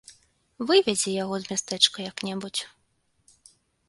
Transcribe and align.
Выведзі 0.69 1.11
яго 1.23 1.35
за 1.43 1.47
мястэчка 1.51 1.97
як-небудзь. 2.05 2.61